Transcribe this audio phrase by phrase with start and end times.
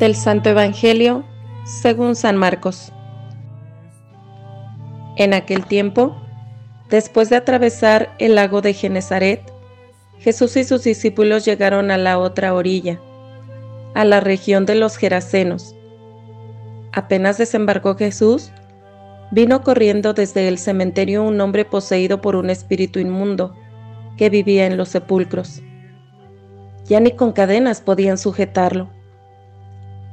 [0.00, 1.24] Del Santo Evangelio
[1.82, 2.90] según San Marcos.
[5.18, 6.16] En aquel tiempo,
[6.88, 9.42] después de atravesar el lago de Genezaret,
[10.18, 12.98] Jesús y sus discípulos llegaron a la otra orilla,
[13.92, 15.76] a la región de los Gerasenos.
[16.92, 18.52] Apenas desembarcó Jesús,
[19.32, 23.54] vino corriendo desde el cementerio un hombre poseído por un espíritu inmundo
[24.16, 25.60] que vivía en los sepulcros.
[26.86, 28.98] Ya ni con cadenas podían sujetarlo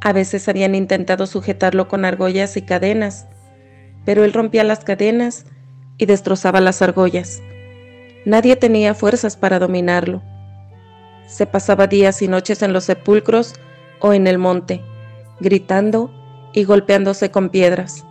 [0.02, 3.28] a veces habían intentado sujetarlo con argollas y cadenas,
[4.06, 5.46] pero él rompía las cadenas
[5.98, 7.42] y destrozaba las argollas.
[8.26, 10.22] Nadie tenía fuerzas para dominarlo.
[11.28, 13.56] Se pasaba días y noches en los sepulcros
[14.00, 14.82] o en el monte,
[15.40, 16.12] gritando
[16.54, 18.06] y golpeándose con piedras.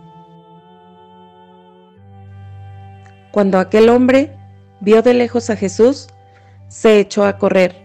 [3.31, 4.35] Cuando aquel hombre
[4.79, 6.07] vio de lejos a Jesús,
[6.67, 7.75] se echó a correr,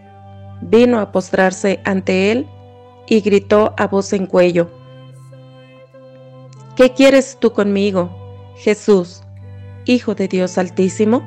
[0.61, 2.49] vino a postrarse ante él
[3.07, 4.71] y gritó a voz en cuello,
[6.77, 8.11] ¿Qué quieres tú conmigo,
[8.57, 9.23] Jesús,
[9.85, 11.23] Hijo de Dios Altísimo?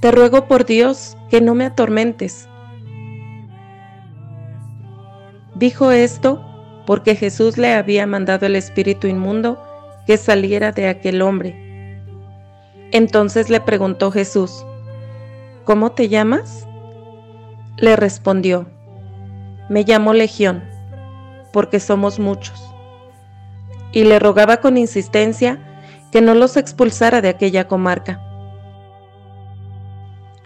[0.00, 2.48] Te ruego por Dios que no me atormentes.
[5.54, 6.44] Dijo esto
[6.86, 9.62] porque Jesús le había mandado el espíritu inmundo
[10.06, 11.54] que saliera de aquel hombre.
[12.92, 14.64] Entonces le preguntó Jesús,
[15.64, 16.66] ¿Cómo te llamas?
[17.76, 18.66] Le respondió,
[19.70, 20.64] me llamó Legión,
[21.52, 22.60] porque somos muchos.
[23.92, 25.60] Y le rogaba con insistencia
[26.10, 28.20] que no los expulsara de aquella comarca.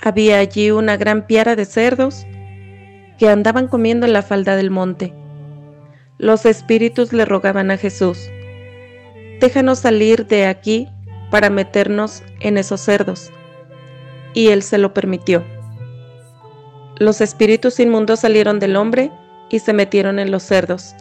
[0.02, 2.26] Había allí una gran piara de cerdos
[3.18, 5.14] que andaban comiendo en la falda del monte.
[6.18, 8.28] Los espíritus le rogaban a Jesús,
[9.40, 10.90] déjanos salir de aquí
[11.30, 13.32] para meternos en esos cerdos.
[14.34, 15.53] Y él se lo permitió.
[16.98, 19.10] Los espíritus inmundos salieron del hombre
[19.50, 20.94] y se metieron en los cerdos.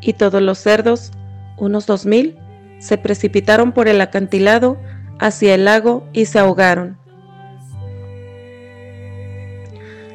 [0.00, 1.12] Y todos los cerdos,
[1.56, 2.36] unos dos mil,
[2.78, 4.76] se precipitaron por el acantilado
[5.18, 6.98] hacia el lago y se ahogaron.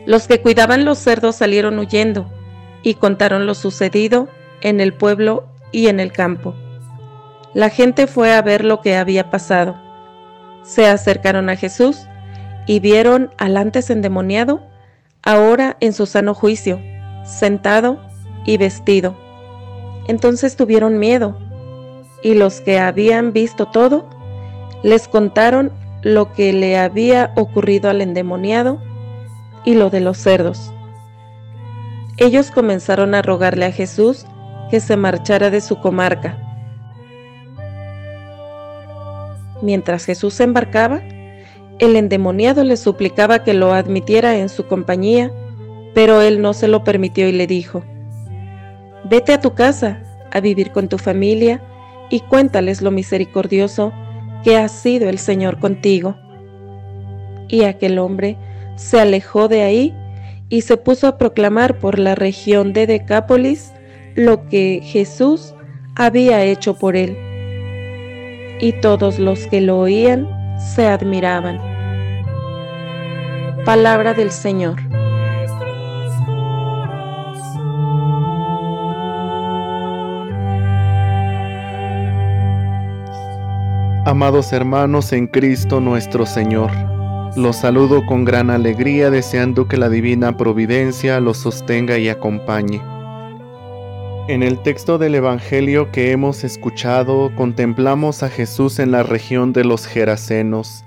[0.06, 2.32] Los que cuidaban los cerdos salieron huyendo
[2.84, 4.28] y contaron lo sucedido
[4.62, 6.54] en el pueblo y en el campo.
[7.54, 9.76] La gente fue a ver lo que había pasado.
[10.64, 12.08] Se acercaron a Jesús
[12.68, 14.73] y vieron al antes endemoniado
[15.24, 16.80] ahora en su sano juicio,
[17.24, 18.00] sentado
[18.46, 19.16] y vestido.
[20.08, 21.38] Entonces tuvieron miedo,
[22.22, 24.10] y los que habían visto todo,
[24.84, 28.82] les contaron lo que le había ocurrido al endemoniado
[29.64, 30.74] y lo de los cerdos.
[32.18, 34.26] Ellos comenzaron a rogarle a Jesús
[34.70, 36.38] que se marchara de su comarca.
[39.62, 41.02] Mientras Jesús se embarcaba,
[41.84, 45.32] el endemoniado le suplicaba que lo admitiera en su compañía,
[45.94, 47.84] pero él no se lo permitió y le dijo,
[49.06, 50.02] Vete a tu casa
[50.32, 51.62] a vivir con tu familia
[52.10, 53.92] y cuéntales lo misericordioso
[54.44, 56.16] que ha sido el Señor contigo.
[57.48, 58.38] Y aquel hombre
[58.76, 59.96] se alejó de ahí
[60.50, 63.74] y se puso a proclamar por la región de Decápolis
[64.16, 65.54] lo que Jesús
[65.96, 67.18] había hecho por él.
[68.60, 70.28] Y todos los que lo oían
[70.76, 71.73] se admiraban.
[73.66, 74.76] Palabra del Señor.
[84.06, 86.72] Amados hermanos en Cristo nuestro Señor,
[87.38, 92.82] los saludo con gran alegría deseando que la divina providencia los sostenga y acompañe.
[94.28, 99.64] En el texto del Evangelio que hemos escuchado contemplamos a Jesús en la región de
[99.64, 100.84] los Gerasenos.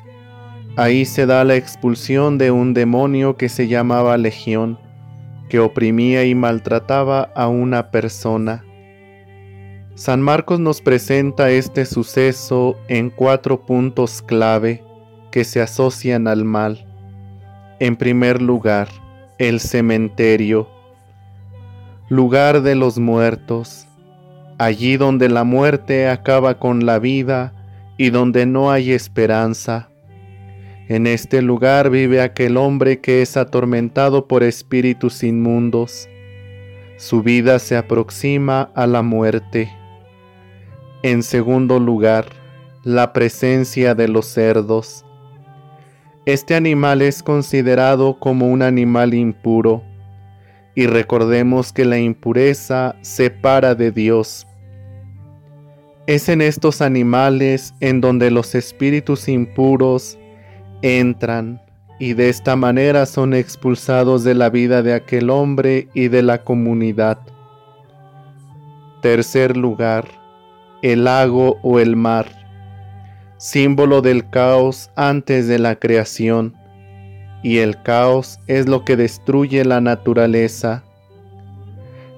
[0.76, 4.78] Ahí se da la expulsión de un demonio que se llamaba Legión,
[5.48, 8.62] que oprimía y maltrataba a una persona.
[9.94, 14.84] San Marcos nos presenta este suceso en cuatro puntos clave
[15.31, 16.87] que se asocian al mal.
[17.81, 18.88] En primer lugar,
[19.38, 20.69] el cementerio
[22.08, 23.87] lugar de los muertos,
[24.58, 27.52] allí donde la muerte acaba con la vida
[27.96, 29.88] y donde no hay esperanza.
[30.88, 36.09] En este lugar vive aquel hombre que es atormentado por espíritus inmundos.
[36.97, 39.69] Su vida se aproxima a la muerte.
[41.03, 42.27] En segundo lugar,
[42.85, 45.05] la presencia de los cerdos.
[46.25, 49.82] Este animal es considerado como un animal impuro
[50.77, 54.47] y recordemos que la impureza separa de Dios.
[56.06, 60.17] Es en estos animales en donde los espíritus impuros
[60.82, 61.61] entran
[61.99, 66.44] y de esta manera son expulsados de la vida de aquel hombre y de la
[66.44, 67.19] comunidad.
[69.02, 70.08] tercer lugar,
[70.82, 72.26] el lago o el mar,
[73.37, 76.55] símbolo del caos antes de la creación,
[77.43, 80.82] y el caos es lo que destruye la naturaleza.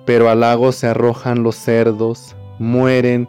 [0.07, 3.29] Pero al lago se arrojan los cerdos, mueren,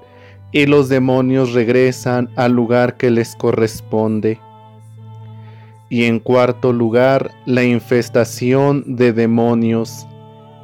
[0.52, 4.40] y los demonios regresan al lugar que les corresponde.
[5.90, 10.08] Y en cuarto lugar, la infestación de demonios,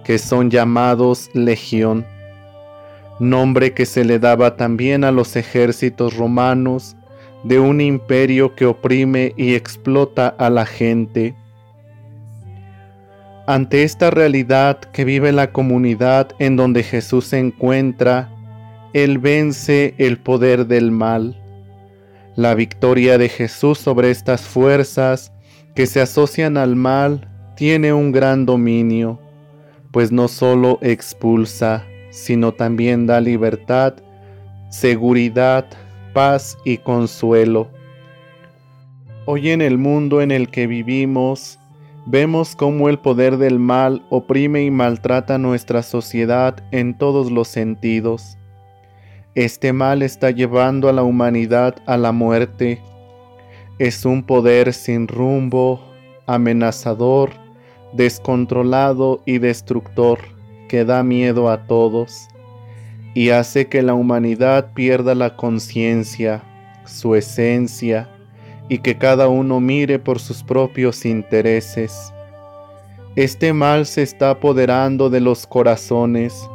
[0.04, 2.06] que son llamados legión,
[3.20, 6.96] nombre que se le daba también a los ejércitos romanos
[7.44, 11.36] de un imperio que oprime y explota a la gente.
[13.48, 18.30] Ante esta realidad que vive la comunidad en donde Jesús se encuentra,
[18.94, 21.36] Él vence el poder del mal
[22.36, 25.32] la victoria de Jesús sobre estas fuerzas
[25.74, 29.20] que se asocian al mal tiene un gran dominio,
[29.92, 33.96] pues no solo expulsa, sino también da libertad,
[34.70, 35.66] seguridad,
[36.14, 37.70] paz y consuelo.
[39.26, 41.58] Hoy en el mundo en el que vivimos,
[42.06, 48.38] vemos cómo el poder del mal oprime y maltrata nuestra sociedad en todos los sentidos.
[49.36, 52.82] Este mal está llevando a la humanidad a la muerte.
[53.80, 55.82] Es un poder sin rumbo,
[56.26, 57.32] amenazador,
[57.92, 60.20] descontrolado y destructor
[60.70, 62.30] que da miedo a todos
[63.14, 66.42] y hace que la humanidad pierda la conciencia,
[66.86, 68.10] su esencia,
[68.68, 72.14] y que cada uno mire por sus propios intereses.
[73.16, 76.50] Este mal se está apoderando de los corazones,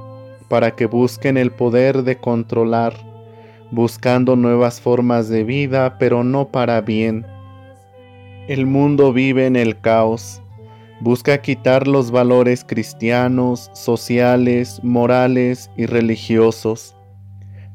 [0.51, 2.93] para que busquen el poder de controlar,
[3.71, 7.25] buscando nuevas formas de vida, pero no para bien.
[8.49, 10.43] El mundo vive en el caos,
[11.01, 16.97] busca quitar los valores cristianos, sociales, morales y religiosos,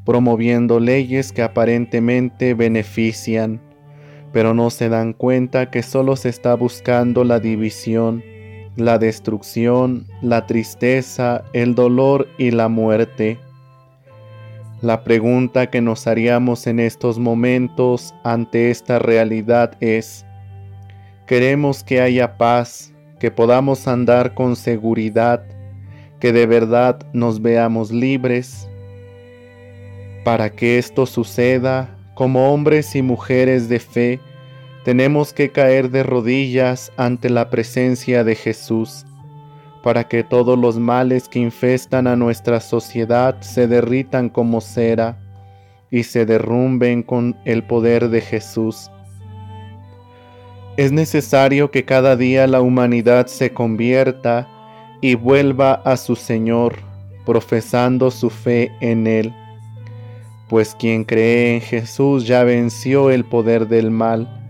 [0.04, 3.62] promoviendo leyes que aparentemente benefician,
[4.34, 8.22] pero no se dan cuenta que solo se está buscando la división,
[8.76, 13.40] la destrucción, la tristeza, el dolor y la muerte.
[14.82, 20.26] La pregunta que nos haríamos en estos momentos ante esta realidad es,
[21.26, 25.44] ¿queremos que haya paz, que podamos andar con seguridad,
[26.20, 28.68] que de verdad nos veamos libres?
[30.26, 34.20] Para que esto suceda, como hombres y mujeres de fe,
[34.86, 39.04] tenemos que caer de rodillas ante la presencia de Jesús,
[39.82, 45.18] para que todos los males que infestan a nuestra sociedad se derritan como cera
[45.90, 48.92] y se derrumben con el poder de Jesús.
[50.78, 54.48] Es necesario que cada día la humanidad se convierta
[55.02, 56.76] y vuelva a su Señor,
[57.26, 59.34] profesando su fe en Él,
[60.48, 64.45] pues quien cree en Jesús ya venció el poder del mal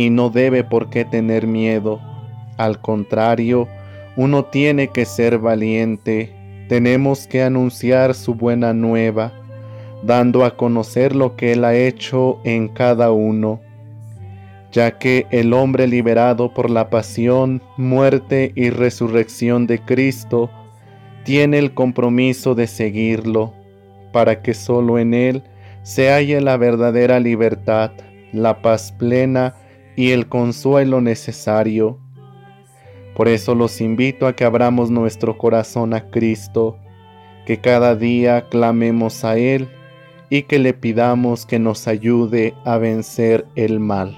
[0.00, 2.00] y no debe por qué tener miedo.
[2.56, 3.68] Al contrario,
[4.16, 6.34] uno tiene que ser valiente.
[6.70, 9.30] Tenemos que anunciar su buena nueva,
[10.02, 13.60] dando a conocer lo que Él ha hecho en cada uno,
[14.72, 20.48] ya que el hombre liberado por la pasión, muerte y resurrección de Cristo
[21.24, 23.52] tiene el compromiso de seguirlo,
[24.12, 25.42] para que solo en Él
[25.82, 27.90] se haya la verdadera libertad,
[28.32, 29.56] la paz plena
[29.96, 31.98] y el consuelo necesario.
[33.14, 36.78] Por eso los invito a que abramos nuestro corazón a Cristo,
[37.44, 39.68] que cada día clamemos a Él
[40.30, 44.16] y que le pidamos que nos ayude a vencer el mal.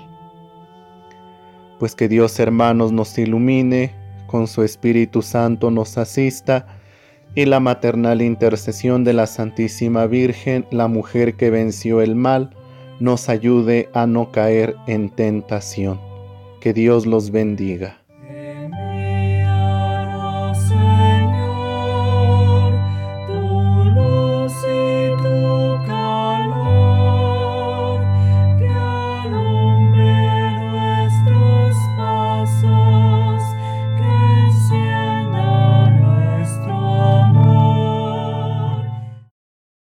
[1.79, 3.95] Pues que Dios hermanos nos ilumine,
[4.27, 6.67] con su Espíritu Santo nos asista,
[7.35, 12.55] y la maternal intercesión de la Santísima Virgen, la mujer que venció el mal,
[13.01, 16.01] nos ayude a no caer en tentación.
[16.61, 18.02] Que Dios los bendiga.